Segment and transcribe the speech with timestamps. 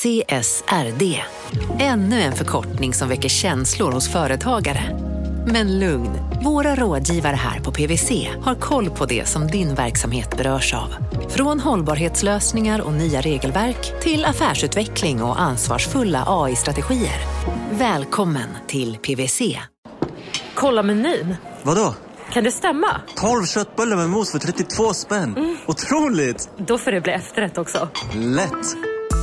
[0.00, 1.22] CSRD.
[1.78, 4.98] Ännu en förkortning som väcker känslor hos företagare.
[5.46, 6.10] Men lugn,
[6.44, 10.94] våra rådgivare här på PWC har koll på det som din verksamhet berörs av.
[11.28, 17.20] Från hållbarhetslösningar och nya regelverk till affärsutveckling och ansvarsfulla AI-strategier.
[17.70, 19.58] Välkommen till PWC.
[20.54, 21.36] Kolla menyn.
[21.62, 21.94] Vadå?
[22.32, 23.00] Kan det stämma?
[23.16, 25.36] 12 köttbullar med mos för 32 spänn.
[25.36, 25.56] Mm.
[25.66, 26.50] Otroligt!
[26.56, 27.88] Då får det bli efterrätt också.
[28.14, 28.76] Lätt!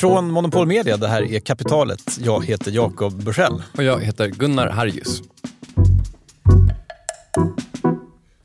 [0.00, 2.18] Från Monopol Media, det här är Kapitalet.
[2.20, 3.62] Jag heter Jakob Bursell.
[3.76, 5.22] Och jag heter Gunnar Harjus.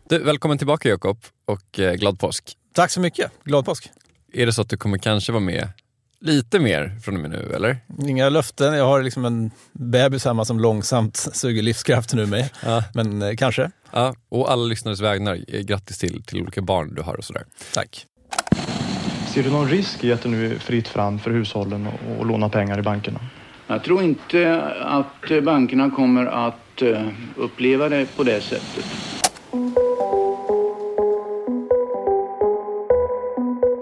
[0.09, 2.53] Du, välkommen tillbaka Jakob och eh, glad påsk.
[2.73, 3.31] Tack så mycket.
[3.43, 3.89] Glad påsk.
[4.33, 5.69] Är det så att du kommer kanske vara med
[6.21, 7.77] lite mer från och med nu, eller?
[8.07, 8.73] Inga löften.
[8.73, 12.51] Jag har liksom en bebis hemma som långsamt suger livskraften ur mig.
[12.65, 12.83] Ja.
[12.93, 13.71] Men eh, kanske.
[13.91, 17.45] Ja, och alla lyssnares vägnar, eh, grattis till, till olika barn du har och sådär.
[17.73, 18.05] Tack.
[19.35, 21.87] Ser du någon risk i att det nu är fritt fram för hushållen
[22.19, 23.19] att låna pengar i bankerna?
[23.67, 28.85] Jag tror inte att bankerna kommer att eh, uppleva det på det sättet.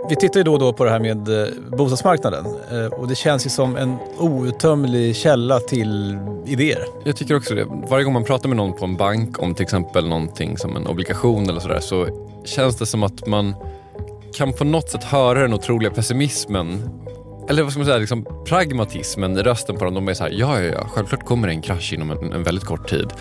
[0.09, 3.15] Vi tittar ju då och då på det här med eh, bostadsmarknaden eh, och det
[3.15, 6.85] känns ju som en outtömlig källa till idéer.
[7.03, 7.65] Jag tycker också det.
[7.89, 10.87] Varje gång man pratar med någon på en bank om till exempel någonting som en
[10.87, 12.07] obligation eller sådär så
[12.45, 13.55] känns det som att man
[14.33, 16.89] kan på något sätt höra den otroliga pessimismen
[17.49, 19.93] eller vad ska man säga, liksom pragmatismen i rösten på dem.
[19.93, 22.43] De är så här, ja, ja, ja, självklart kommer det en krasch inom en, en
[22.43, 23.13] väldigt kort tid.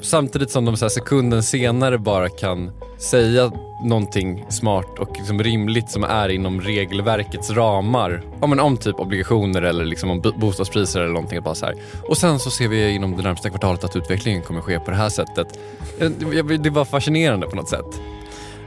[0.00, 3.52] Samtidigt som de så sekunden senare bara kan säga
[3.84, 8.22] någonting smart och liksom rimligt som är inom regelverkets ramar.
[8.40, 11.42] Ja, men om typ obligationer eller liksom om bostadspriser eller någonting.
[11.42, 11.74] Bara så här.
[12.08, 14.96] Och sen så ser vi inom det närmsta kvartalet att utvecklingen kommer ske på det
[14.96, 15.58] här sättet.
[15.98, 16.10] Eh,
[16.58, 18.00] det var fascinerande på något sätt.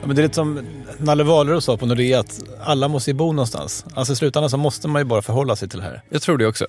[0.02, 0.68] Ja, men det är lite som
[0.98, 3.86] Nalle Wahlroos sa på Nordea att alla måste ju bo någonstans.
[3.94, 6.02] Alltså i slutändan så måste man ju bara förhålla sig till det här.
[6.10, 6.66] Jag tror det också.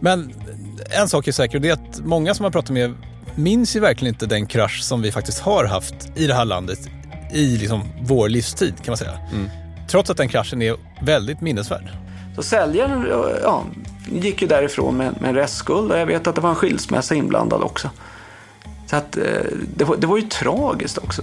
[0.00, 0.34] Men
[1.00, 2.94] en sak är säker och det är att många som har pratat med
[3.34, 6.78] minns ju verkligen inte den krasch som vi faktiskt har haft i det här landet
[7.32, 9.18] i liksom vår livstid kan man säga.
[9.32, 9.50] Mm.
[9.88, 11.90] Trots att den kraschen är väldigt minnesvärd.
[12.36, 13.06] Så säljaren
[13.42, 13.64] ja,
[14.12, 17.14] gick ju därifrån med, med en restskuld och jag vet att det var en skilsmässa
[17.14, 17.90] inblandad också.
[18.86, 19.22] Så att eh,
[19.76, 21.22] det var, det var ju tragiskt också.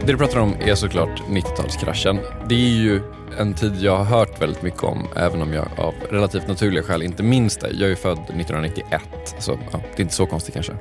[0.00, 2.18] Det du pratar om är såklart 90-talskraschen.
[2.48, 3.00] Det är ju
[3.38, 7.02] en tid jag har hört väldigt mycket om, även om jag av relativt naturliga skäl
[7.02, 7.70] inte minns det.
[7.70, 9.02] Jag är född 1991,
[9.38, 10.72] så ja, det är inte så konstigt kanske.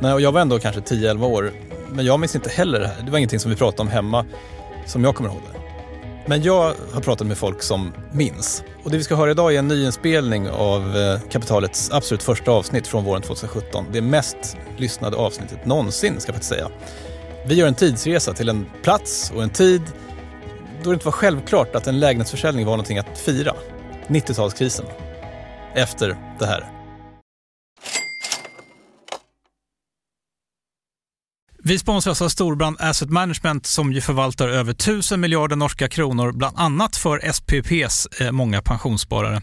[0.00, 1.52] Nej, och jag var ändå kanske 10-11 år,
[1.88, 3.02] men jag minns inte heller det här.
[3.02, 4.24] Det var ingenting som vi pratade om hemma
[4.86, 5.60] som jag kommer ihåg det.
[6.26, 8.62] Men jag har pratat med folk som minns.
[8.84, 12.86] Och det vi ska höra idag är en nyinspelning av eh, Kapitalets absolut första avsnitt
[12.86, 13.84] från våren 2017.
[13.92, 16.68] Det mest lyssnade avsnittet någonsin, ska jag faktiskt säga.
[17.46, 19.82] Vi gör en tidsresa till en plats och en tid
[20.82, 23.52] då det inte var självklart att en lägenhetsförsäljning var någonting att fira.
[24.08, 24.84] 90-talskrisen.
[25.74, 26.70] Efter det här.
[31.58, 36.58] Vi sponsras av Storbrand Asset Management som ju förvaltar över 1000 miljarder norska kronor, bland
[36.58, 39.42] annat för SPPs eh, många pensionssparare.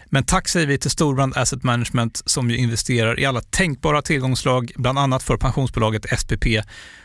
[0.13, 4.71] Men tack säger vi till Storbrand Asset Management som ju investerar i alla tänkbara tillgångslag,
[4.75, 6.45] bland annat för pensionsbolaget SPP.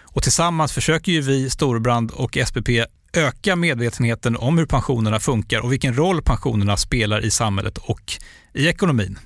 [0.02, 2.68] Och tillsammans försöker ju vi, Storbrand och SPP,
[3.12, 8.12] öka medvetenheten om hur pensionerna funkar och vilken roll pensionerna spelar i samhället och
[8.54, 9.18] i ekonomin.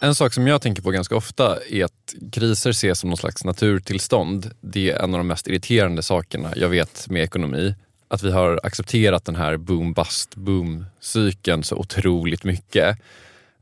[0.00, 3.44] En sak som jag tänker på ganska ofta är att kriser ses som någon slags
[3.44, 4.50] naturtillstånd.
[4.60, 7.74] Det är en av de mest irriterande sakerna jag vet med ekonomi.
[8.08, 12.98] Att vi har accepterat den här boom-bust-boom-cykeln så otroligt mycket.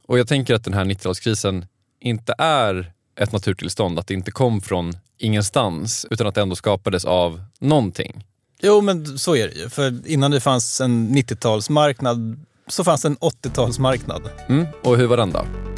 [0.06, 1.66] Och jag tänker att den här 90-talskrisen
[2.00, 7.04] inte är ett naturtillstånd, att det inte kom från ingenstans utan att det ändå skapades
[7.04, 8.24] av någonting.
[8.62, 9.68] Jo, men så är det ju.
[9.68, 14.28] För innan det fanns en 90-talsmarknad så fanns en 80-talsmarknad.
[14.48, 14.66] Mm.
[14.82, 15.71] Och hur var den då?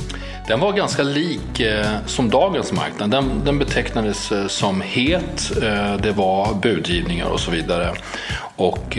[0.49, 3.11] Den var ganska lik eh, som dagens marknad.
[3.11, 7.95] Den, den betecknades eh, som het, eh, det var budgivningar och så vidare.
[8.57, 8.99] Och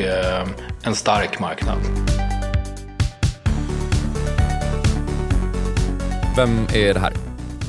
[0.84, 1.78] en stark marknad.
[6.38, 7.14] Vem är det här?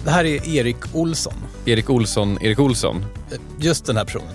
[0.05, 1.35] Det här är Erik Olsson.
[1.65, 3.05] Erik Olsson, Erik Olsson?
[3.59, 4.35] Just den här personen.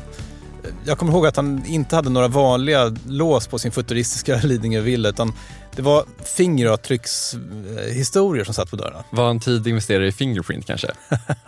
[0.85, 5.33] Jag kommer ihåg att han inte hade några vanliga lås på sin futuristiska Lidingö-villa utan
[5.75, 6.05] det var
[6.37, 9.03] fingeravtryckshistorier som satt på dörrarna.
[9.09, 10.91] Var han tidig investerare i Fingerprint kanske?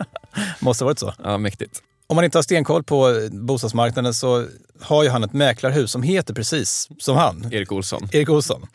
[0.60, 1.14] Måste ha varit så.
[1.22, 1.82] Ja, mäktigt.
[2.06, 4.46] Om man inte har stenkoll på bostadsmarknaden så
[4.80, 7.48] har ju han ett mäklarhus som heter precis som han.
[7.52, 8.08] Erik Olsson.
[8.12, 8.66] Erik Olsson.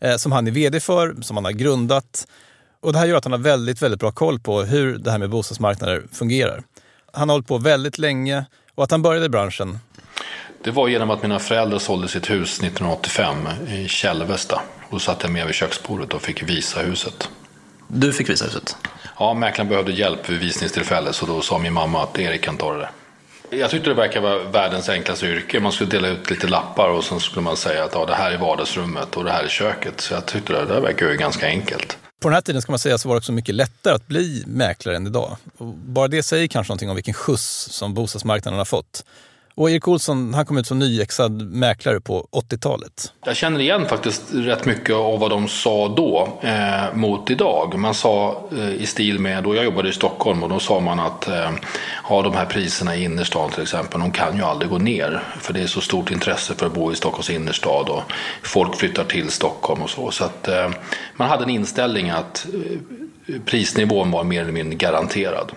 [0.00, 2.26] Eh, som han är vd för, som han har grundat.
[2.80, 5.18] Och det här gör att han har väldigt, väldigt bra koll på hur det här
[5.18, 6.62] med bostadsmarknader fungerar.
[7.12, 8.44] Han har hållit på väldigt länge
[8.74, 9.78] och att han började i branschen
[10.64, 14.60] det var genom att mina föräldrar sålde sitt hus 1985 i Kälvesta.
[14.90, 17.28] Då satt jag med vid köksbordet och fick visa huset.
[17.88, 18.76] Du fick visa huset?
[19.18, 22.72] Ja, mäklaren behövde hjälp vid visningstillfället så då sa min mamma att Erik kan ta
[22.72, 22.90] det där.
[23.58, 25.60] Jag tyckte det verkade vara världens enklaste yrke.
[25.60, 28.30] Man skulle dela ut lite lappar och sen skulle man säga att ja, det här
[28.30, 30.00] är vardagsrummet och det här är köket.
[30.00, 31.98] Så jag tyckte det där verkar ju ganska enkelt.
[32.22, 34.44] På den här tiden ska man säga så var det också mycket lättare att bli
[34.46, 35.36] mäklare än idag.
[35.58, 39.04] Och bara det säger kanske någonting om vilken skjuts som bostadsmarknaden har fått.
[39.56, 43.12] Och Erik Olsson han kom ut som nyexad mäklare på 80-talet.
[43.24, 47.78] Jag känner igen faktiskt rätt mycket av vad de sa då eh, mot idag.
[47.78, 51.00] Man sa eh, i stil med, då jag jobbade i Stockholm och då sa man
[51.00, 51.50] att eh,
[52.08, 55.22] ja, de här priserna i innerstan till exempel, de kan ju aldrig gå ner.
[55.40, 58.02] För det är så stort intresse för att bo i Stockholms innerstad och
[58.42, 60.10] folk flyttar till Stockholm och så.
[60.10, 60.70] Så att eh,
[61.16, 62.46] man hade en inställning att
[63.26, 65.52] eh, prisnivån var mer eller mindre garanterad.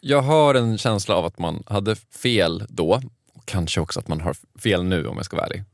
[0.00, 3.02] Jag har en känsla av att man hade fel då
[3.44, 5.64] kanske också att man har fel nu om jag ska vara ärlig.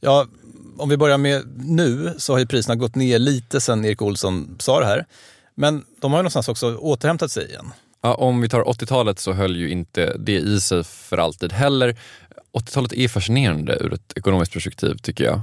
[0.00, 0.26] Ja,
[0.78, 4.56] om vi börjar med nu så har ju priserna gått ner lite sen Erik Olsson
[4.60, 5.06] sa det här.
[5.54, 7.72] Men de har ju någonstans också återhämtat sig igen.
[8.02, 11.98] Ja, om vi tar 80-talet så höll ju inte det i sig för alltid heller.
[12.52, 15.40] 80-talet är fascinerande ur ett ekonomiskt perspektiv tycker jag.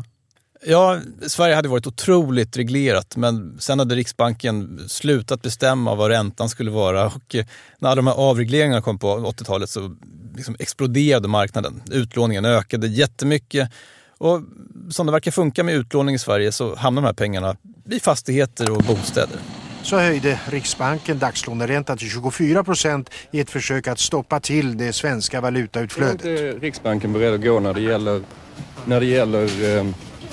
[0.69, 6.71] Ja, Sverige hade varit otroligt reglerat men sen hade Riksbanken slutat bestämma vad räntan skulle
[6.71, 7.35] vara och
[7.79, 9.95] när alla de här avregleringarna kom på 80-talet så
[10.35, 11.83] liksom exploderade marknaden.
[11.91, 13.69] Utlåningen ökade jättemycket
[14.17, 14.41] och
[14.89, 17.57] som det verkar funka med utlåning i Sverige så hamnar de här pengarna
[17.89, 19.37] i fastigheter och bostäder.
[19.83, 25.42] Så höjde Riksbanken dagslåneräntan till 24 procent i ett försök att stoppa till det svenska
[25.42, 26.25] valutautflödet.
[26.25, 28.21] Är inte Riksbanken beredd att gå när det gäller,
[28.85, 29.85] när det gäller eh,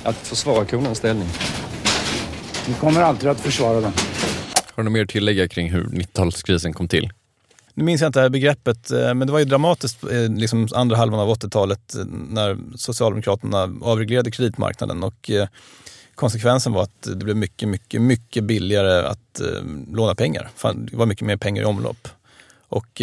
[0.04, 1.28] att försvara kronans ställning?
[2.68, 3.92] Vi kommer alltid att försvara den.
[4.75, 7.11] Har du något mer att tillägga kring hur 90-talskrisen kom till?
[7.75, 10.68] Nu minns jag inte det här begreppet, eh, men det var ju dramatiskt eh, liksom
[10.75, 15.30] andra halvan av 80-talet eh, när Socialdemokraterna avreglerade kreditmarknaden och
[16.14, 19.40] konsekvensen var att det blev mycket, mycket, mycket billigare att
[19.92, 20.50] låna pengar.
[20.75, 22.08] Det var mycket mer pengar i omlopp.
[22.68, 23.02] Och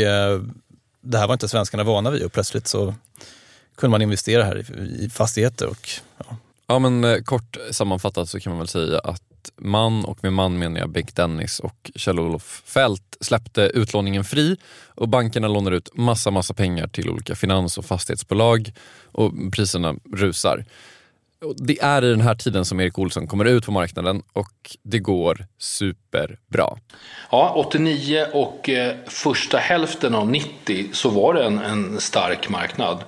[1.01, 2.95] det här var inte svenskarna vana vid och plötsligt så
[3.75, 4.65] kunde man investera här
[4.99, 5.67] i fastigheter.
[5.67, 6.37] Och, ja.
[6.71, 9.21] Ja men kort sammanfattat så kan man väl säga att
[9.57, 15.09] man, och med man menar jag Bengt Dennis och Kjell-Olof Fält, släppte utlåningen fri och
[15.09, 18.71] bankerna lånar ut massa, massa pengar till olika finans och fastighetsbolag
[19.11, 20.65] och priserna rusar.
[21.57, 24.99] Det är i den här tiden som Erik Olsson kommer ut på marknaden och det
[24.99, 26.77] går superbra.
[27.31, 33.03] Ja, 89 och eh, första hälften av 90 så var det en, en stark marknad.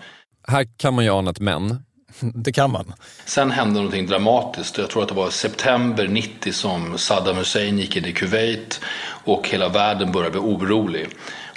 [0.48, 1.84] Här kan man ju ana ett men.
[2.20, 2.94] Det kan man.
[3.26, 4.78] Sen hände någonting dramatiskt.
[4.78, 8.82] Jag tror att det var september 90 som Saddam Hussein gick in i Kuwait
[9.24, 11.08] och hela världen började bli orolig.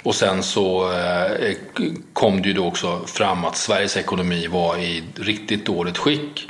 [0.03, 1.55] Och sen så eh,
[2.13, 6.49] kom det ju då också fram att Sveriges ekonomi var i riktigt dåligt skick.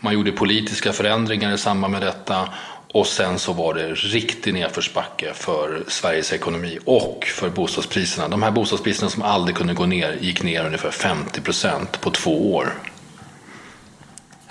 [0.00, 2.48] Man gjorde politiska förändringar i samband med detta
[2.94, 8.28] Och sen så var det riktig nedförsbacke för Sveriges ekonomi och för bostadspriserna.
[8.28, 12.54] De här bostadspriserna som aldrig kunde gå ner gick ner ungefär 50 procent på två
[12.54, 12.74] år.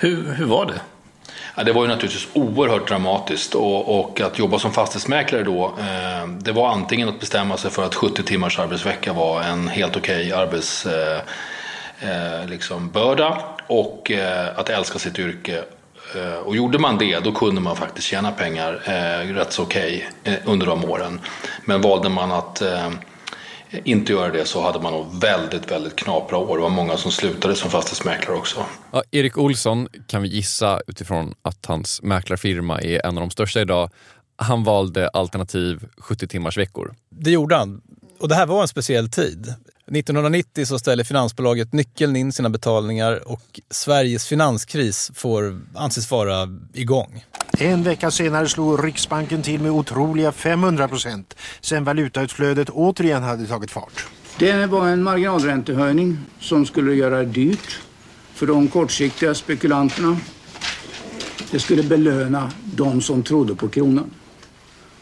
[0.04, 0.82] Hur, hur var det?
[1.56, 6.28] Ja, det var ju naturligtvis oerhört dramatiskt och, och att jobba som fastighetsmäklare då, eh,
[6.28, 10.28] det var antingen att bestämma sig för att 70 timmars arbetsvecka var en helt okej
[10.28, 11.22] okay arbetsbörda
[12.02, 12.92] eh, eh, liksom,
[13.68, 15.64] och eh, att älska sitt yrke.
[16.16, 20.10] Eh, och gjorde man det, då kunde man faktiskt tjäna pengar eh, rätt så okej
[20.22, 21.20] okay, under de åren.
[21.66, 22.90] Men valde man att eh,
[23.84, 26.58] inte göra det så hade man nog väldigt, väldigt knapra år.
[26.58, 28.66] Det var många som slutade som fastighetsmäklare också.
[28.92, 33.62] Ja, Erik Olsson kan vi gissa utifrån att hans mäklarfirma är en av de största
[33.62, 33.90] idag.
[34.36, 36.96] Han valde alternativ 70 timmars veckor.
[37.10, 37.82] Det gjorde han.
[38.20, 39.54] Och det här var en speciell tid.
[39.92, 47.26] 1990 så ställer finansbolaget nyckeln in sina betalningar och Sveriges finanskris får anses vara igång.
[47.58, 53.72] En vecka senare slog Riksbanken till med otroliga 500 procent sen valutautflödet återigen hade tagit
[53.72, 54.06] fart.
[54.40, 57.80] Det var en marginalräntehöjning som skulle göra det dyrt
[58.34, 60.18] för de kortsiktiga spekulanterna.
[61.52, 64.12] Det skulle belöna de som trodde på kronan.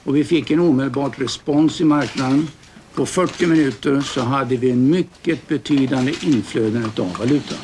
[0.03, 2.47] Och vi fick en omedelbart respons i marknaden.
[2.95, 7.55] På 40 minuter så hade vi en mycket betydande inflöden av valuta.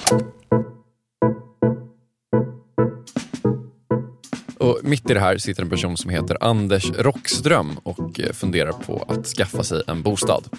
[4.57, 9.05] Och mitt i det här sitter en person som heter Anders Rockström och funderar på
[9.07, 10.49] att skaffa sig en bostad.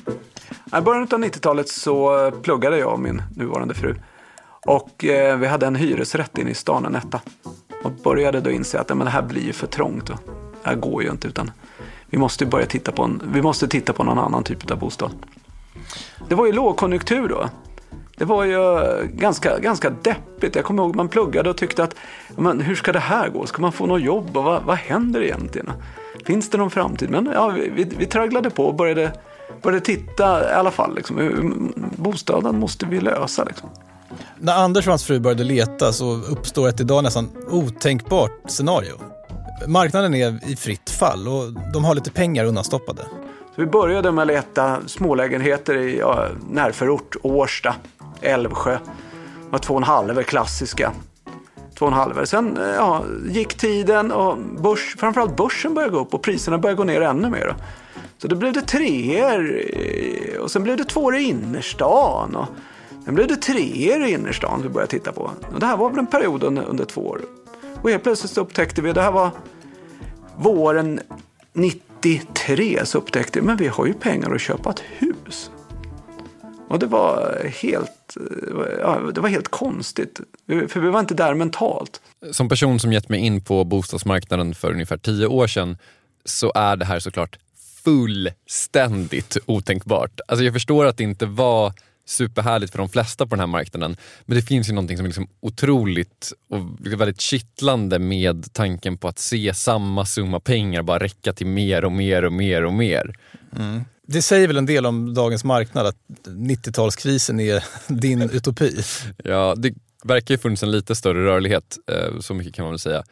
[0.79, 3.95] I början av 90-talet så pluggade jag och min nuvarande fru.
[4.67, 7.21] Och eh, vi hade en hyresrätt inne i stan, en etta.
[7.85, 10.07] Och började då inse att men det här blir ju för trångt.
[10.07, 10.19] Det
[10.63, 11.51] här går ju inte utan
[12.11, 15.11] vi måste börja titta på, en, vi måste titta på någon annan typ av bostad.
[16.29, 17.49] Det var ju lågkonjunktur då.
[18.17, 20.57] Det var ju eh, ganska, ganska deppigt.
[20.57, 21.95] Jag kommer ihåg man pluggade och tyckte att
[22.37, 23.47] men hur ska det här gå?
[23.47, 25.73] Ska man få något jobb och vad, vad händer egentligen?
[26.25, 27.11] Finns det någon framtid?
[27.11, 29.13] Men ja, vi, vi tragglade på och började,
[29.63, 30.95] började titta i alla fall.
[30.95, 33.45] Liksom, bostaden måste vi lösa.
[33.45, 33.69] Liksom.
[34.39, 38.95] När Anders och hans fru började leta så uppstår ett idag nästan otänkbart scenario.
[39.67, 43.03] Marknaden är i fritt fall och de har lite pengar undanstoppade.
[43.55, 47.75] Så vi började med att leta smålägenheter i ja, närförort, Årsta,
[48.21, 48.73] Älvsjö.
[48.73, 50.93] Det var två och en halv klassiska.
[51.79, 52.25] Två och en halv.
[52.25, 56.77] Sen eh, ja, gick tiden och börs, framförallt börsen började gå upp och priserna började
[56.77, 57.55] gå ner ännu mer.
[58.19, 59.63] Så då blev det treor
[60.41, 62.37] och sen blev det tvåor i innerstan.
[62.37, 62.47] Och
[63.05, 65.31] sen blev det treor i innerstan vi började titta på.
[65.55, 67.21] Och det här var väl en period under, under två år.
[67.83, 69.31] Och helt plötsligt upptäckte vi, det här var
[70.37, 71.01] våren
[71.53, 75.51] 93, så upptäckte vi, men vi har ju pengar att köpa ett hus.
[76.69, 78.17] Och det var helt,
[78.81, 82.01] ja, det var helt konstigt, för vi var inte där mentalt.
[82.33, 85.79] Som person som gett mig in på bostadsmarknaden för ungefär tio år sedan
[86.25, 87.39] så är det här såklart
[87.85, 90.21] fullständigt otänkbart.
[90.29, 91.73] Alltså jag förstår att det inte var
[92.09, 93.97] superhärligt för de flesta på den här marknaden.
[94.27, 96.61] Men det finns ju någonting som är liksom otroligt och
[97.01, 101.93] väldigt kittlande med tanken på att se samma summa pengar bara räcka till mer och
[101.93, 103.15] mer och mer och mer.
[103.57, 103.81] Mm.
[104.07, 107.65] Det säger väl en del om dagens marknad att 90-talskrisen är
[108.01, 108.83] din utopi?
[109.25, 109.75] Ja, det
[110.05, 113.05] verkar ju funnits en lite större rörlighet, eh, så mycket kan man väl säga.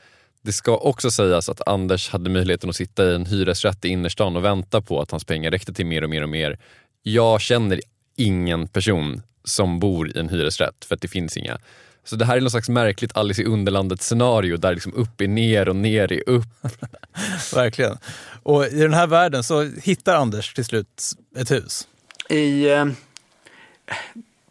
[0.42, 4.36] Det ska också sägas att Anders hade möjligheten att sitta i en hyresrätt i innerstan
[4.36, 6.58] och vänta på att hans pengar räckte till mer och mer och mer.
[7.02, 7.80] Jag känner
[8.16, 11.58] ingen person som bor i en hyresrätt för att det finns inga.
[12.04, 15.28] Så det här är något slags märkligt Alice i Underlandet scenario där liksom upp är
[15.28, 16.46] ner och ner är upp.
[17.54, 17.98] Verkligen.
[18.42, 21.02] Och i den här världen så hittar Anders till slut
[21.36, 21.88] ett hus.
[22.28, 22.86] I eh,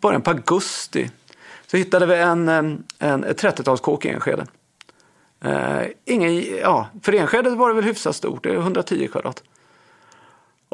[0.01, 1.09] början på augusti
[1.67, 4.45] så hittade vi en, en, en 30-talskåk i Enskede.
[5.43, 9.43] Eh, ingen, ja, för Enskede var det väl hyfsat stort, det är 110 kvadrat.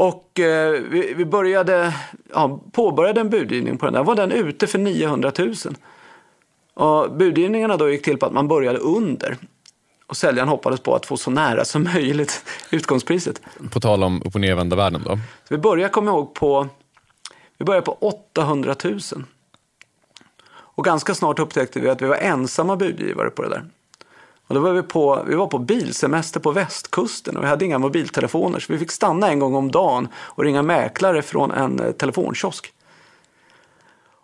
[0.01, 1.95] Och eh, vi, vi, började,
[2.33, 4.03] ja, påbörjade en budgivning på den där.
[4.03, 5.55] var den ute för 900 000.
[6.73, 9.37] Och budgivningarna då gick till på att man började under.
[10.07, 13.41] Och säljaren hoppades på att få så nära som möjligt utgångspriset.
[13.71, 15.15] På tal om upp och nervända världen då?
[15.15, 16.67] Så vi började, komma ihåg, på,
[17.57, 18.99] vi började på 800 000.
[20.51, 23.65] Och ganska snart upptäckte vi att vi var ensamma budgivare på det där.
[24.51, 27.79] Och då var vi, på, vi var på bilsemester på västkusten och vi hade inga
[27.79, 31.91] mobiltelefoner så vi fick stanna en gång om dagen och ringa mäklare från en eh,
[31.91, 32.73] telefonkiosk.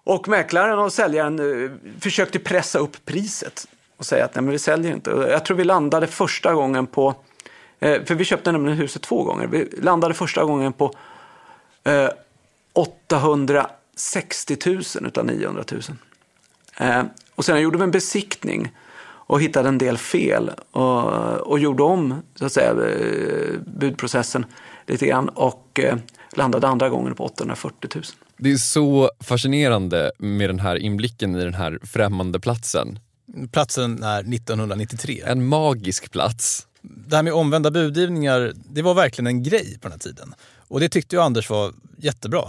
[0.03, 3.67] Och mäklaren och säljaren eh, försökte pressa upp priset
[3.97, 5.09] och säga att nej men vi säljer inte.
[5.09, 7.15] Jag tror vi landade första gången på,
[7.79, 10.93] eh, för vi köpte nämligen huset två gånger, vi landade första gången på
[12.73, 15.81] 860 000 utav 900 000.
[17.35, 18.71] Och sen gjorde vi en besiktning
[19.27, 21.03] och hittade en del fel och,
[21.47, 24.45] och gjorde om så att säga, eh, budprocessen
[24.87, 25.97] lite grann och eh,
[26.35, 28.03] landade andra gången på 840 000.
[28.37, 32.99] Det är så fascinerande med den här inblicken i den här främmande platsen.
[33.51, 35.21] Platsen är 1993.
[35.25, 36.67] En magisk plats.
[36.81, 40.33] Det här med omvända budgivningar, det var verkligen en grej på den här tiden.
[40.67, 42.43] Och det tyckte ju Anders var jättebra.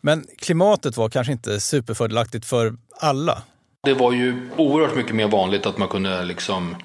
[0.00, 3.42] Men klimatet var kanske inte superfördelaktigt för alla.
[3.82, 6.76] Det var ju oerhört mycket mer vanligt att man kunde liksom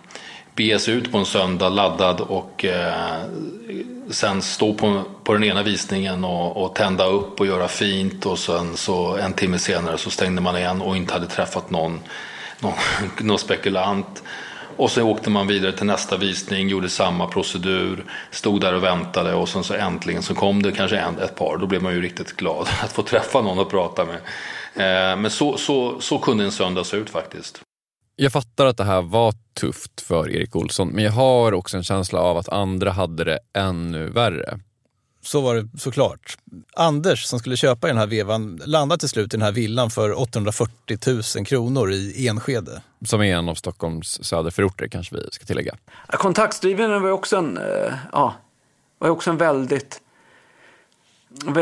[0.55, 2.93] bege sig ut på en söndag laddad och eh,
[4.09, 8.39] sen stå på, på den ena visningen och, och, tända upp och göra fint och
[8.39, 11.99] sen så en timme senare så stängde man igen och inte hade träffat någon,
[12.59, 12.73] någon,
[13.27, 14.23] någon spekulant.
[14.77, 19.33] Och så åkte man vidare till nästa visning, gjorde samma procedur, stod där och väntade
[19.33, 21.57] och sen så äntligen så kom det kanske en, ett par.
[21.57, 24.17] Då blev man ju riktigt glad att få träffa någon att prata med.
[24.75, 27.61] Eh, men så, så, så kunde en söndag se ut faktiskt.
[28.15, 31.83] Jag fattar att det här var tufft för Erik Olsson, men jag har också en
[31.83, 34.59] känsla av att andra hade det ännu värre.
[35.21, 36.37] Så var det såklart.
[36.73, 39.89] Anders som skulle köpa i den här vevan landade till slut i den här villan
[39.89, 40.97] för 840
[41.37, 42.81] 000 kronor i Enskede.
[43.05, 45.75] Som är en av Stockholms söderförorter kanske vi ska tillägga.
[46.07, 48.35] Kontaktdriven var också en, eh, ja,
[48.99, 50.01] var också en väldigt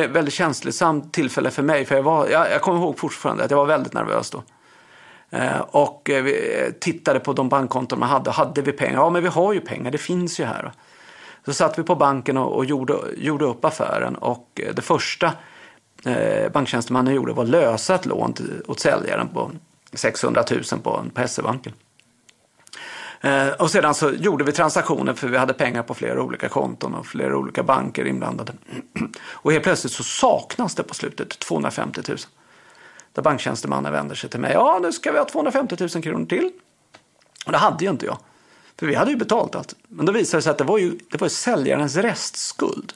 [0.10, 1.86] väldigt känslosamt tillfälle för mig.
[1.86, 4.44] För jag, var, jag, jag kommer ihåg fortfarande att jag var väldigt nervös då.
[5.30, 8.32] Eh, och eh, vi eh, tittade på de bankkonton man hade.
[8.32, 8.94] Hade vi pengar?
[8.94, 9.92] Ja, men vi har ju pengar.
[9.92, 10.72] Det finns ju här.
[11.46, 14.16] Så satt vi på banken och, och gjorde, gjorde upp affären.
[14.16, 15.32] Och eh, det första
[16.06, 19.52] eh, banktjänstemannen gjorde var att lösa ett lån till, åt säljaren på
[19.94, 21.74] 600 000 på, på SE-banken.
[23.24, 26.94] Eh, och sedan så gjorde vi transaktioner för vi hade pengar på flera olika konton
[26.94, 28.54] och flera olika banker inblandade.
[29.26, 32.18] Och helt plötsligt så saknas det på slutet 250 000.
[33.14, 34.52] Där banktjänstemannen vänder sig till mig.
[34.54, 36.52] Ja, nu ska vi ha 250 000 kronor till.
[37.46, 38.18] Och det hade ju inte jag.
[38.80, 39.76] För vi hade ju betalt allt.
[39.88, 42.94] Men då visade det sig att det var ju, det var ju säljarens restskuld.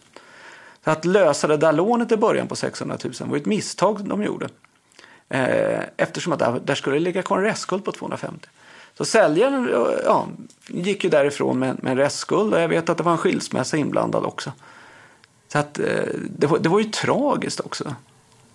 [0.83, 4.09] Så att lösa det där lånet i början på 600 000 var ju ett misstag
[4.09, 4.49] de gjorde.
[5.29, 8.47] Eh, eftersom att där, där skulle ligga kvar en restskuld på 250
[8.97, 9.69] så säljaren
[10.05, 10.27] ja,
[10.67, 13.77] gick ju därifrån med, med en restskuld och jag vet att det var en skilsmässa
[13.77, 14.51] inblandad också.
[15.51, 15.85] Så att, eh,
[16.29, 17.95] det, var, det var ju tragiskt också.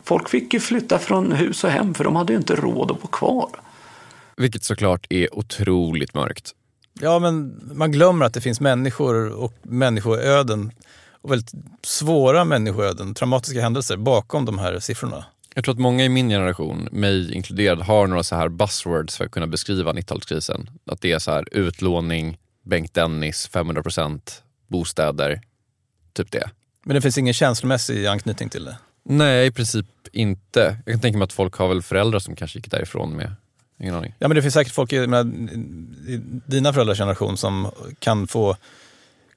[0.05, 3.03] Folk fick ju flytta från hus och hem för de hade ju inte råd att
[3.03, 3.51] bo kvar.
[4.37, 6.55] Vilket såklart är otroligt mörkt.
[7.01, 10.73] Ja, men man glömmer att det finns människor och människoöden
[11.23, 11.53] och väldigt
[11.83, 15.25] svåra människoöden, traumatiska händelser bakom de här siffrorna.
[15.55, 19.25] Jag tror att många i min generation, mig inkluderad, har några så här buzzwords för
[19.25, 20.69] att kunna beskriva 90-talskrisen.
[20.87, 23.83] Att det är så här utlåning, Bengt Dennis, 500
[24.69, 25.41] bostäder,
[26.12, 26.51] typ det.
[26.85, 28.77] Men det finns ingen känslomässig anknytning till det?
[29.05, 30.77] Nej, i princip inte.
[30.87, 33.33] Jag kan tänka mig att folk har väl föräldrar som kanske gick därifrån med
[33.83, 34.15] Ingen aning.
[34.19, 38.57] Ja men det finns säkert folk i, i dina föräldrars generation som kan få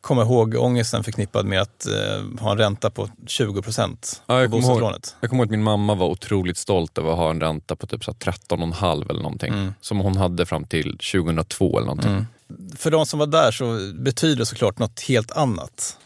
[0.06, 4.52] komma ihåg ångesten förknippad med att eh, ha en ränta på 20 procent ja, jag,
[4.52, 7.42] kommer ihåg, jag kommer ihåg att min mamma var otroligt stolt över att ha en
[7.42, 9.54] ränta på typ 13,5 eller någonting.
[9.54, 9.74] Mm.
[9.82, 12.12] Som hon hade fram till 2002 eller någonting.
[12.12, 12.26] Mm.
[12.78, 15.98] För de som var där så betyder det såklart något helt annat.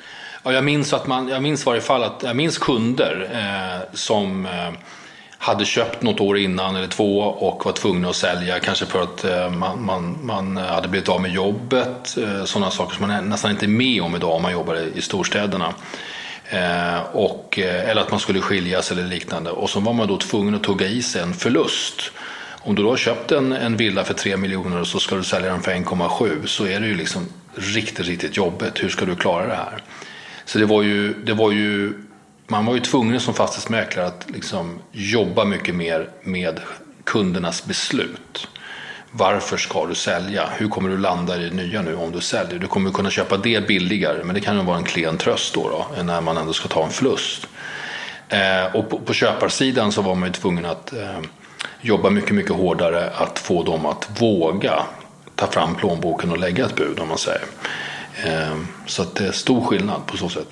[0.44, 4.46] Ja, jag minns att man, jag minns varje fall att jag minns kunder eh, som
[4.46, 4.72] eh,
[5.42, 9.26] hade köpt något år innan eller två och var tvungna att sälja kanske för att
[9.26, 12.18] eh, man, man, man hade blivit av med jobbet.
[12.18, 15.02] Eh, sådana saker som man nästan inte är med om idag om man jobbar i
[15.02, 15.74] storstäderna.
[16.46, 19.52] Eh, och, eller att man skulle skiljas eller liknande.
[19.52, 22.12] Och så var man då tvungen att tugga i sig en förlust.
[22.62, 25.24] Om du då har köpt en, en villa för 3 miljoner och så ska du
[25.24, 27.26] sälja den för 1,7 så är det ju liksom
[27.56, 28.84] riktigt, riktigt jobbigt.
[28.84, 29.84] Hur ska du klara det här?
[30.46, 31.94] Så det var ju, det var ju
[32.50, 36.60] man var ju tvungen som fastighetsmäklare att liksom jobba mycket mer med
[37.04, 38.48] kundernas beslut.
[39.12, 40.50] Varför ska du sälja?
[40.58, 42.60] Hur kommer du landa i det nya nu om du säljer?
[42.60, 45.70] Du kommer kunna köpa det billigare, men det kan ju vara en klen tröst då,
[45.70, 47.48] då när man ändå ska ta en förlust.
[48.30, 51.20] Eh, och på, på köparsidan så var man ju tvungen att eh,
[51.82, 54.84] jobba mycket, mycket hårdare att få dem att våga
[55.36, 57.46] ta fram plånboken och lägga ett bud om man säger.
[58.26, 60.48] Eh, så att det är stor skillnad på så sätt.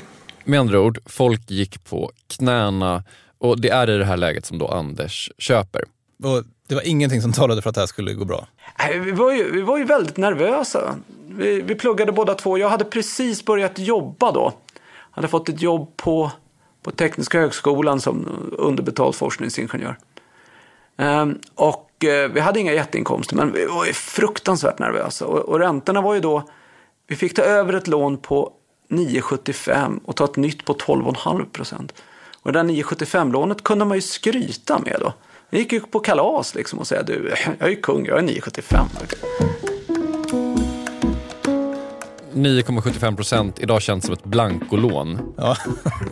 [0.48, 3.04] Med andra ord, folk gick på knäna
[3.38, 5.84] och det är i det här läget som då Anders köper.
[6.24, 8.48] Och det var ingenting som talade för att det här skulle gå bra?
[8.92, 10.96] vi, var ju, vi var ju väldigt nervösa.
[11.28, 12.58] Vi, vi pluggade båda två.
[12.58, 14.54] Jag hade precis börjat jobba då.
[15.10, 16.32] Jag hade fått ett jobb på,
[16.84, 19.98] på Tekniska högskolan som underbetald forskningsingenjör.
[20.98, 25.26] Um, och uh, vi hade inga jätteinkomster, men vi var ju fruktansvärt nervösa.
[25.26, 26.50] Och, och räntorna var ju då,
[27.08, 28.54] vi fick ta över ett lån på
[28.90, 31.94] 9,75 och ta ett nytt på 12,5 procent.
[32.42, 35.14] Och det där 9,75-lånet kunde man ju skryta med då.
[35.50, 38.24] Jag gick ju på kalas liksom och säga du, jag är ju kung, jag är
[38.24, 38.86] 9,75.
[42.34, 43.60] 9,75 procent.
[43.60, 45.34] Idag känns som ett blankolån.
[45.38, 45.58] Ja,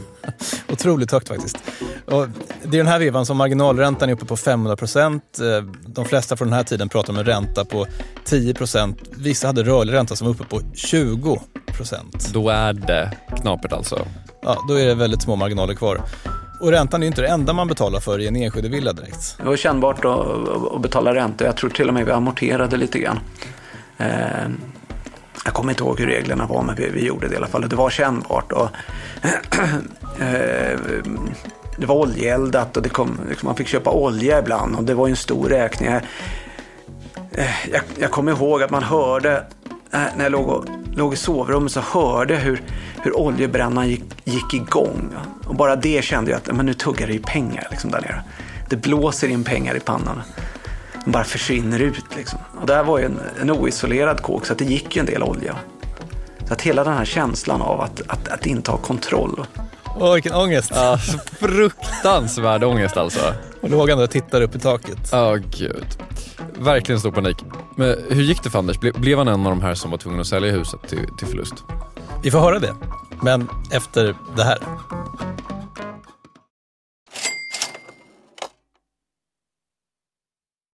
[0.72, 1.58] otroligt högt faktiskt.
[2.06, 2.28] Och
[2.64, 5.40] det är den här vevan som marginalräntan är uppe på 500 procent.
[5.40, 7.86] Eh, de flesta från den här tiden pratar om en ränta på
[8.24, 9.00] 10 procent.
[9.18, 11.42] Vissa hade rörlig ränta som var uppe på 20
[11.78, 12.30] procent.
[12.34, 13.12] Då är det
[13.42, 14.08] knapert alltså?
[14.42, 16.02] Ja, då är det väldigt små marginaler kvar.
[16.62, 19.38] Och räntan är ju inte det enda man betalar för i en enskild villa direkt.
[19.38, 21.46] Det var kännbart att, betala ränta.
[21.46, 23.20] Jag tror till och med vi amorterade lite grann.
[23.98, 24.50] Eh,
[25.46, 27.70] jag kommer inte ihåg hur reglerna var, men vi, vi gjorde det i alla fall.
[27.70, 28.52] Det var kännbart.
[28.52, 28.70] Och,
[30.20, 30.80] eh,
[31.78, 35.08] det var oljeeldat och det kom, liksom, man fick köpa olja ibland och det var
[35.08, 35.90] ju en stor räkning.
[35.90, 36.02] Jag,
[37.32, 39.44] eh, jag, kommer ihåg att man hörde,
[40.16, 42.62] när jag låg, och, låg i sovrummet så hörde jag hur,
[43.04, 45.10] hur oljebrännan gick, gick igång.
[45.48, 48.24] Och bara det kände jag att men nu tuggar det i pengar liksom, där nere.
[48.70, 50.22] Det blåser in pengar i pannan.
[51.06, 52.16] De bara försvinner ut.
[52.16, 52.40] Liksom.
[52.62, 55.06] Och det här var ju en, en oisolerad kåk så att det gick ju en
[55.06, 55.56] del olja.
[56.48, 59.46] Så att hela den här känslan av att, att, att inte ha kontroll.
[60.00, 60.72] Åh, vilken ångest.
[60.76, 60.98] Ja,
[61.40, 63.34] fruktansvärd ångest alltså.
[63.62, 65.10] Och låg ändå och tittade upp i taket.
[65.12, 65.86] Ja, oh, gud.
[66.60, 67.38] Verkligen stor panik.
[67.78, 68.80] Men hur gick det för Anders?
[68.80, 71.28] Ble, blev han en av de här som var tvungen att sälja huset till, till
[71.28, 71.54] förlust?
[72.24, 72.76] Vi får höra det,
[73.22, 74.58] men efter det här.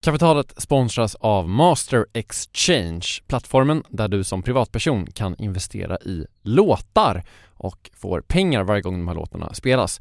[0.04, 7.22] Kapitalet sponsras av Master Exchange, plattformen där du som privatperson kan investera i låtar
[7.54, 10.00] och får pengar varje gång de här låtarna spelas.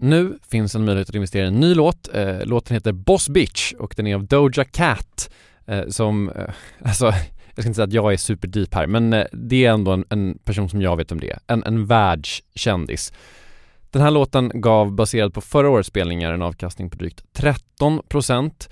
[0.00, 2.14] Nu finns en möjlighet att investera i en ny låt.
[2.14, 5.30] Eh, låten heter Boss Bitch och den är av Doja Cat
[5.66, 6.44] eh, som, eh,
[6.82, 7.06] alltså
[7.54, 10.04] jag ska inte säga att jag är superdeep här men eh, det är ändå en,
[10.10, 11.38] en person som jag vet om det är.
[11.46, 13.12] En, en världskändis.
[13.90, 17.24] Den här låten gav, baserad på förra årets spelningar, en avkastning på drygt
[17.80, 18.68] 13%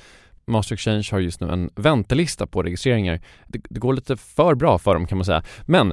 [0.47, 3.21] Master Exchange har just nu en väntelista på registreringar.
[3.47, 5.43] Det, det, går lite för bra för dem kan man säga.
[5.67, 5.93] Men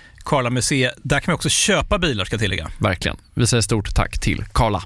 [0.21, 0.93] Karla Museet.
[1.03, 2.71] Där kan man också köpa bilar ska jag tillägga.
[2.79, 3.17] Verkligen.
[3.33, 4.83] Vi säger stort tack till Karla.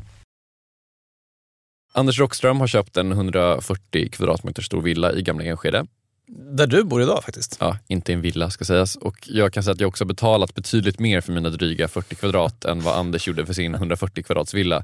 [1.93, 5.85] Anders Rockström har köpt en 140 kvadratmeter stor villa i Gamla Enskede.
[6.27, 7.57] Där du bor idag faktiskt.
[7.59, 8.95] Ja, inte en villa ska sägas.
[8.95, 12.65] Och jag kan säga att jag också betalat betydligt mer för mina dryga 40 kvadrat
[12.65, 14.83] än vad Anders gjorde för sin 140 kvadrats villa.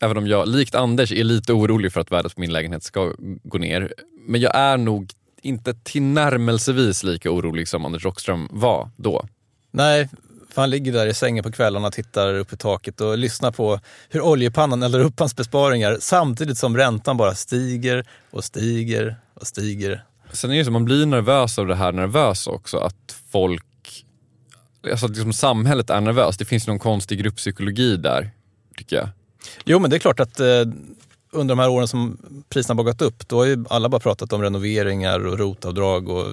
[0.00, 3.14] Även om jag, likt Anders, är lite orolig för att värdet på min lägenhet ska
[3.44, 3.94] gå ner.
[4.28, 5.12] Men jag är nog
[5.42, 9.28] inte tillnärmelsevis lika orolig som Anders Rockström var då.
[9.76, 10.08] Nej,
[10.50, 13.50] För han ligger där i sängen på kvällarna och tittar upp i taket och lyssnar
[13.50, 19.46] på hur oljepannan eldar upp hans besparingar samtidigt som räntan bara stiger och stiger och
[19.46, 20.04] stiger.
[20.32, 24.04] Sen är det så, man blir nervös av det här nervösa också, att folk,
[24.90, 26.38] alltså att liksom samhället är nervöst.
[26.38, 28.30] Det finns någon konstig grupppsykologi där,
[28.76, 29.08] tycker jag.
[29.64, 30.46] Jo men det är klart att eh,
[31.36, 32.18] under de här åren som
[32.48, 36.26] priserna bara gått upp, då har ju alla bara pratat om renoveringar och rotavdrag och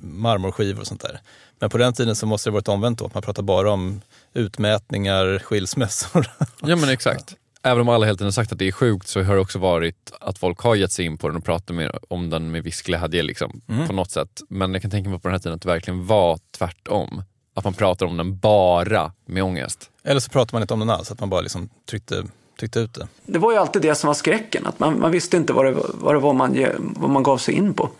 [0.00, 1.20] marmorskivor och sånt där.
[1.60, 4.00] Men på den tiden så måste det varit omvänt då, att man pratar bara om
[4.34, 6.26] utmätningar, skilsmässor.
[6.62, 7.34] Ja men exakt.
[7.62, 10.12] Även om alla hela tiden sagt att det är sjukt så har det också varit
[10.20, 12.82] att folk har gett sig in på den och pratat med, om den med viss
[12.82, 13.86] glädje liksom, Mm.
[13.86, 14.40] på något sätt.
[14.48, 17.22] Men jag kan tänka mig på den här tiden att det verkligen var tvärtom.
[17.54, 19.90] Att man pratar om den bara med ångest.
[20.04, 22.24] Eller så pratar man inte om den alls, att man bara liksom tryckte,
[22.58, 23.08] tyckte ut det.
[23.26, 25.76] Det var ju alltid det som var skräcken, att man, man visste inte vad det,
[25.94, 27.90] vad det var man, vad man gav sig in på.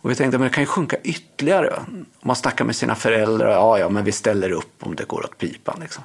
[0.00, 1.82] Och vi tänkte, men det kan ju sjunka ytterligare.
[1.86, 5.24] Om man snackar med sina föräldrar, ja, ja, men vi ställer upp om det går
[5.24, 5.78] åt pipan.
[5.80, 6.04] Liksom.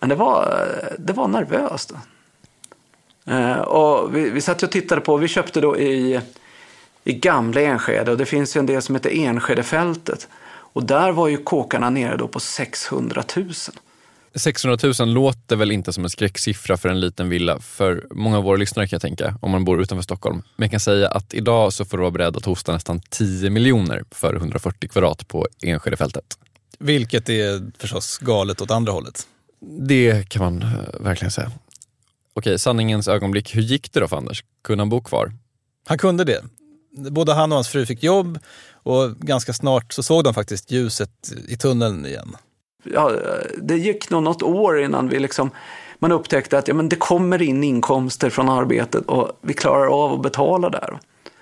[0.00, 0.64] Men det var,
[0.98, 1.92] det var nervöst.
[3.26, 6.20] Eh, och vi, vi satt och tittade på, vi köpte då i,
[7.04, 10.28] i gamla Enskede och det finns ju en del som heter Enskedefältet.
[10.72, 13.52] Och där var ju kåkarna nere då på 600 000.
[14.34, 18.44] 600 000 låter väl inte som en skräcksiffra för en liten villa för många av
[18.44, 20.42] våra lyssnare kan jag tänka, om man bor utanför Stockholm.
[20.56, 23.50] Men jag kan säga att idag så får du vara beredd att hosta nästan 10
[23.50, 26.38] miljoner för 140 kvadrat på Enskedefältet.
[26.78, 29.26] Vilket är förstås galet åt andra hållet.
[29.60, 31.52] Det kan man eh, verkligen säga.
[32.34, 33.56] Okej, sanningens ögonblick.
[33.56, 34.44] Hur gick det då för Anders?
[34.64, 35.32] Kunde han bo kvar?
[35.86, 36.42] Han kunde det.
[37.10, 38.38] Både han och hans fru fick jobb
[38.72, 42.36] och ganska snart så såg de faktiskt ljuset i tunneln igen
[42.84, 43.12] ja,
[43.56, 45.50] det gick nog något år innan vi liksom,
[45.98, 50.12] man upptäckte att ja, men det kommer in inkomster från arbetet och vi klarar av
[50.12, 50.98] att betala där.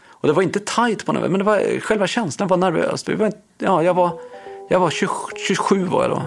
[0.08, 3.08] Och det var inte tajt på något men det var, själva känslan var nervös.
[3.08, 4.10] Vi var, ja, jag var,
[4.68, 5.08] jag var 20,
[5.48, 6.22] 27 var jag då.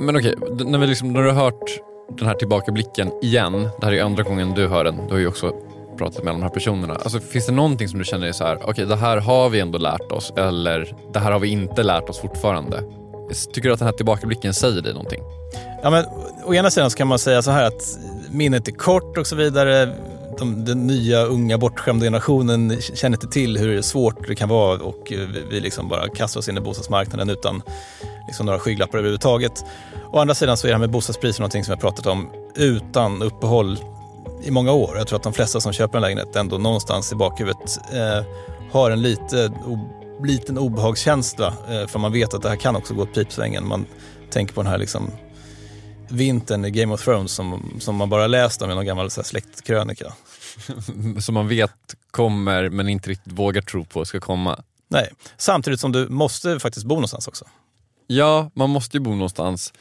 [0.00, 1.80] Men okej, när, vi liksom, när du har hört
[2.18, 5.18] den här tillbakablicken igen, det här är ju andra gången du hör den, du har
[5.18, 5.52] ju också
[5.98, 6.94] pratat med de här personerna.
[6.94, 9.60] Alltså, finns det någonting som du känner är så här, okej det här har vi
[9.60, 12.82] ändå lärt oss eller det här har vi inte lärt oss fortfarande?
[13.34, 15.22] Tycker du att den här tillbakablicken säger dig någonting?
[15.82, 16.04] Ja, men,
[16.44, 17.98] å ena sidan så kan man säga så här att
[18.30, 19.94] minnet är kort och så vidare.
[20.38, 25.12] De, den nya unga bortskämda generationen känner inte till hur svårt det kan vara och
[25.12, 27.62] eh, vi, vi liksom bara kastar oss in i bostadsmarknaden utan
[28.26, 29.64] liksom några skygglappar överhuvudtaget.
[30.12, 33.22] Å andra sidan så är det här med bostadspriser någonting som jag pratat om utan
[33.22, 33.78] uppehåll
[34.44, 34.96] i många år.
[34.96, 38.24] Jag tror att de flesta som köper en lägenhet ändå någonstans i bakhuvudet eh,
[38.72, 39.52] har en lite,
[40.24, 43.68] liten obehagskänsla eh, för man vet att det här kan också gå åt pipsvängen.
[43.68, 43.86] Man
[44.30, 45.10] tänker på den här liksom
[46.08, 49.20] vintern i Game of Thrones som, som man bara läst om i någon gammal så
[49.20, 50.12] här, släktkrönika.
[51.20, 54.62] Som man vet kommer men inte riktigt vågar tro på ska komma.
[54.88, 57.44] Nej, samtidigt som du måste faktiskt bo någonstans också.
[58.06, 59.72] Ja, man måste ju bo någonstans.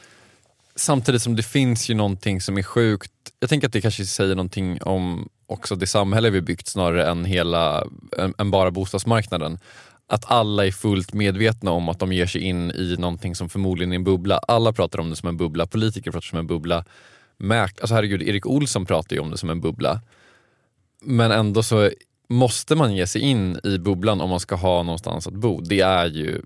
[0.76, 3.12] Samtidigt som det finns ju någonting som är sjukt.
[3.40, 7.26] Jag tänker att det kanske säger någonting om också det samhälle vi byggt snarare än,
[7.26, 9.60] hela, än, än bara bostadsmarknaden.
[10.12, 13.92] Att alla är fullt medvetna om att de ger sig in i någonting som förmodligen
[13.92, 14.38] är en bubbla.
[14.38, 16.86] Alla pratar om det som en bubbla, politiker pratar som en bubbla.
[17.38, 20.02] Mäk, alltså herregud, Erik Olsson pratar ju om det som en bubbla.
[21.02, 21.90] Men ändå så
[22.30, 25.62] måste man ge sig in i bubblan om man ska ha någonstans att bo.
[25.62, 26.42] Det är ju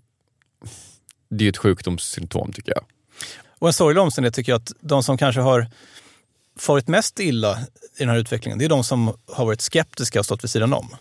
[1.30, 2.84] det är ett sjukdomssymptom tycker jag.
[3.60, 5.68] Och en sorglig omständighet tycker jag att de som kanske har
[6.60, 7.58] farit mest illa
[7.98, 10.74] i den här utvecklingen, det är de som har varit skeptiska och stått vid sidan
[10.74, 10.96] om.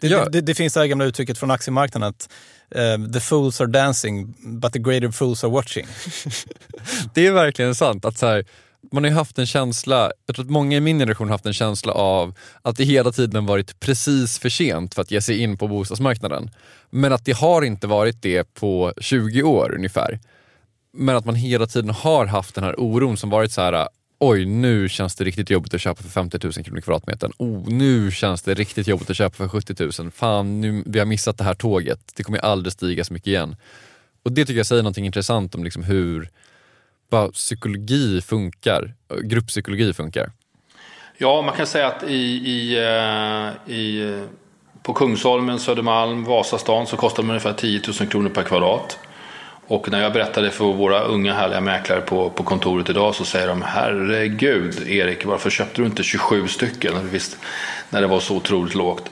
[0.00, 0.24] Det, Ja.
[0.28, 2.28] det, det finns det här gamla uttrycket från aktiemarknaden att
[2.74, 5.86] eh, the fools are dancing but the greater fools are watching.
[7.14, 8.04] Det är verkligen sant.
[8.04, 8.44] att så här,
[8.92, 11.46] Man har ju haft en känsla, jag tror att många i min generation har haft
[11.46, 15.38] en känsla av att det hela tiden varit precis för sent för att ge sig
[15.38, 16.50] in på bostadsmarknaden.
[16.90, 20.18] Men att det har inte varit det på 20 år ungefär.
[20.92, 24.46] Men att man hela tiden har haft den här oron som varit så här oj
[24.46, 27.32] nu känns det riktigt jobbigt att köpa för 50 000 kronor kvadratmetern.
[27.38, 30.10] Oh, nu känns det riktigt jobbigt att köpa för 70 000.
[30.10, 32.00] Fan, nu, vi har missat det här tåget.
[32.14, 33.56] Det kommer ju aldrig stiga så mycket igen.
[34.22, 36.28] Och det tycker jag säger någonting intressant om liksom hur
[37.10, 40.32] bara psykologi funkar, grupppsykologi funkar.
[41.18, 44.24] Ja, man kan säga att i, i, eh, i, eh,
[44.82, 48.98] på Kungsholmen, Södermalm, Vasastan så kostar de ungefär 10 000 kronor per kvadrat.
[49.68, 53.48] Och när jag berättade för våra unga härliga mäklare på, på kontoret idag så säger
[53.48, 57.20] de Herregud Erik, varför köpte du inte 27 stycken när,
[57.90, 59.10] när det var så otroligt lågt?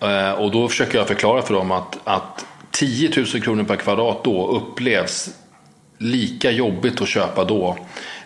[0.00, 4.24] Eh, och då försöker jag förklara för dem att, att 10 000 kronor per kvadrat
[4.24, 5.28] då upplevs
[5.98, 7.78] lika jobbigt att köpa då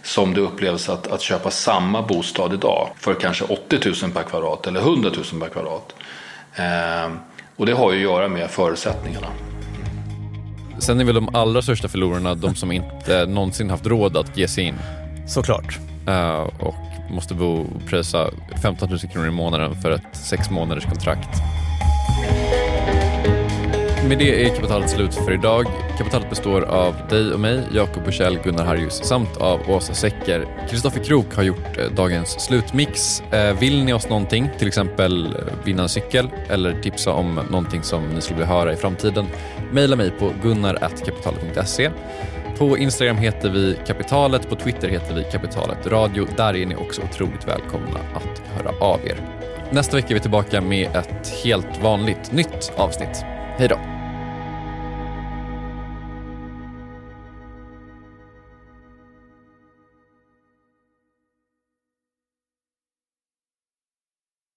[0.03, 4.67] som det upplevs att, att köpa samma bostad idag för kanske 80 000 per kvadrat
[4.67, 5.95] eller 100 000 per kvadrat.
[6.55, 7.13] Eh,
[7.57, 9.29] och det har ju att göra med förutsättningarna.
[10.81, 14.49] Sen är väl de allra största förlorarna de som inte någonsin haft råd att ge
[14.49, 14.75] sig in.
[15.27, 15.79] Såklart.
[16.09, 16.75] Uh, och
[17.11, 18.31] måste bo och pröjsa
[18.63, 21.29] 15 000 kronor i månaden för ett sex månaders kontrakt.
[24.11, 25.67] Med det är kapitalet slut för idag.
[25.99, 30.67] Kapitalet består av dig och mig, Jakob Bursell, Gunnar Harjus samt av Åsa Secker.
[30.71, 33.21] Kristoffer Krook har gjort eh, dagens slutmix.
[33.21, 35.33] Eh, vill ni oss någonting, till exempel eh,
[35.65, 39.27] vinna en cykel eller tipsa om någonting som ni skulle vilja höra i framtiden,
[39.73, 41.91] mejla mig på gunnar.kapitalet.se.
[42.59, 46.27] På Instagram heter vi Kapitalet, på Twitter heter vi Kapitalet Radio.
[46.37, 49.17] Där är ni också otroligt välkomna att höra av er.
[49.71, 53.25] Nästa vecka är vi tillbaka med ett helt vanligt nytt avsnitt.
[53.59, 54.00] Hej då!